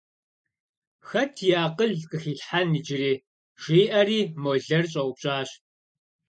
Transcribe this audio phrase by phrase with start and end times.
[1.07, 3.13] Хэт и акъыл къыхилъхьэн иджыри,–
[3.61, 5.49] жиӀэри молэр щӀэупщӀащ.